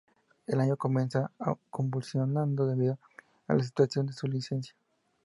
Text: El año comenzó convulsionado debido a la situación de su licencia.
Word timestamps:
El 0.47 0.59
año 0.59 0.77
comenzó 0.77 1.29
convulsionado 1.69 2.65
debido 2.65 2.97
a 3.47 3.53
la 3.53 3.61
situación 3.63 4.07
de 4.07 4.13
su 4.13 4.25
licencia. 4.25 4.73